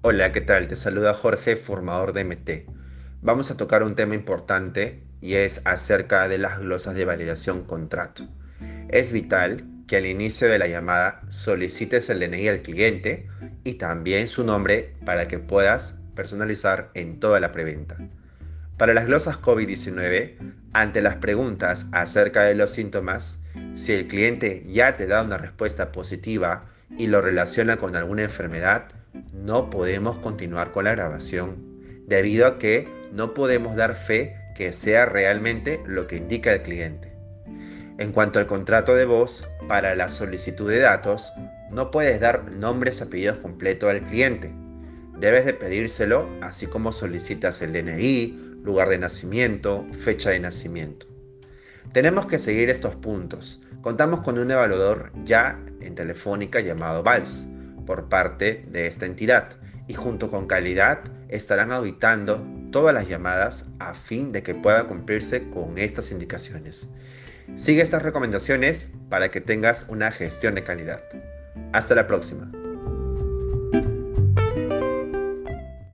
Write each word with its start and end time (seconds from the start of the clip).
Hola, 0.00 0.30
¿qué 0.30 0.40
tal? 0.40 0.68
Te 0.68 0.76
saluda 0.76 1.12
Jorge, 1.12 1.56
formador 1.56 2.12
de 2.12 2.22
MT. 2.22 2.70
Vamos 3.20 3.50
a 3.50 3.56
tocar 3.56 3.82
un 3.82 3.96
tema 3.96 4.14
importante 4.14 5.02
y 5.20 5.34
es 5.34 5.60
acerca 5.64 6.28
de 6.28 6.38
las 6.38 6.60
glosas 6.60 6.94
de 6.94 7.04
validación 7.04 7.64
contrato. 7.64 8.22
Es 8.90 9.10
vital 9.10 9.64
que 9.88 9.96
al 9.96 10.06
inicio 10.06 10.48
de 10.48 10.60
la 10.60 10.68
llamada 10.68 11.22
solicites 11.26 12.08
el 12.10 12.20
DNI 12.20 12.46
al 12.46 12.62
cliente 12.62 13.26
y 13.64 13.74
también 13.74 14.28
su 14.28 14.44
nombre 14.44 14.94
para 15.04 15.26
que 15.26 15.40
puedas 15.40 15.96
personalizar 16.14 16.92
en 16.94 17.18
toda 17.18 17.40
la 17.40 17.50
preventa. 17.50 17.96
Para 18.76 18.94
las 18.94 19.06
glosas 19.06 19.42
COVID-19, 19.42 20.36
ante 20.74 21.02
las 21.02 21.16
preguntas 21.16 21.86
acerca 21.90 22.44
de 22.44 22.54
los 22.54 22.70
síntomas, 22.70 23.40
si 23.74 23.94
el 23.94 24.06
cliente 24.06 24.62
ya 24.68 24.94
te 24.94 25.08
da 25.08 25.24
una 25.24 25.38
respuesta 25.38 25.90
positiva 25.90 26.66
y 26.96 27.08
lo 27.08 27.20
relaciona 27.20 27.78
con 27.78 27.96
alguna 27.96 28.22
enfermedad, 28.22 28.92
no 29.42 29.70
podemos 29.70 30.18
continuar 30.18 30.72
con 30.72 30.84
la 30.84 30.92
grabación, 30.92 31.80
debido 32.06 32.46
a 32.46 32.58
que 32.58 32.88
no 33.12 33.34
podemos 33.34 33.76
dar 33.76 33.94
fe 33.94 34.36
que 34.54 34.72
sea 34.72 35.06
realmente 35.06 35.80
lo 35.86 36.06
que 36.06 36.16
indica 36.16 36.52
el 36.52 36.62
cliente. 36.62 37.12
En 37.98 38.12
cuanto 38.12 38.38
al 38.38 38.46
contrato 38.46 38.94
de 38.94 39.04
voz, 39.04 39.48
para 39.68 39.94
la 39.94 40.08
solicitud 40.08 40.70
de 40.70 40.80
datos, 40.80 41.32
no 41.70 41.90
puedes 41.90 42.20
dar 42.20 42.50
nombres, 42.52 43.02
apellidos 43.02 43.38
completos 43.38 43.90
al 43.90 44.02
cliente. 44.02 44.52
Debes 45.18 45.44
de 45.44 45.54
pedírselo, 45.54 46.28
así 46.40 46.66
como 46.66 46.92
solicitas 46.92 47.60
el 47.62 47.72
DNI, 47.72 48.60
lugar 48.62 48.88
de 48.88 48.98
nacimiento, 48.98 49.86
fecha 49.92 50.30
de 50.30 50.40
nacimiento. 50.40 51.06
Tenemos 51.92 52.26
que 52.26 52.38
seguir 52.38 52.70
estos 52.70 52.94
puntos. 52.94 53.60
Contamos 53.80 54.20
con 54.20 54.38
un 54.38 54.50
evaluador 54.50 55.12
ya 55.24 55.60
en 55.80 55.94
Telefónica 55.94 56.60
llamado 56.60 57.02
VALS 57.02 57.48
por 57.88 58.10
parte 58.10 58.66
de 58.68 58.86
esta 58.86 59.06
entidad 59.06 59.48
y 59.86 59.94
junto 59.94 60.28
con 60.28 60.46
calidad 60.46 61.00
estarán 61.30 61.72
auditando 61.72 62.46
todas 62.70 62.92
las 62.92 63.08
llamadas 63.08 63.64
a 63.78 63.94
fin 63.94 64.30
de 64.30 64.42
que 64.42 64.54
pueda 64.54 64.86
cumplirse 64.86 65.48
con 65.48 65.78
estas 65.78 66.12
indicaciones. 66.12 66.90
Sigue 67.54 67.80
estas 67.80 68.02
recomendaciones 68.02 68.92
para 69.08 69.30
que 69.30 69.40
tengas 69.40 69.86
una 69.88 70.10
gestión 70.10 70.54
de 70.54 70.64
calidad. 70.64 71.02
Hasta 71.72 71.94
la 71.94 72.06
próxima. 72.06 72.52